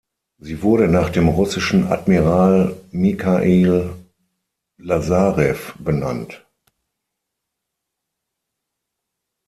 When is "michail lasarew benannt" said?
2.89-6.43